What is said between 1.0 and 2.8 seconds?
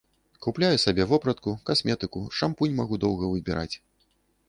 вопратку, касметыку, шампунь